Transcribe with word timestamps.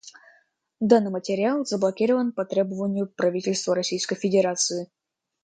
Данный 0.79 1.11
материал 1.11 1.63
заблокирован 1.63 2.31
по 2.31 2.43
требованию 2.43 3.05
Правительства 3.05 3.75
Российской 3.75 4.15
Федерации. 4.15 4.89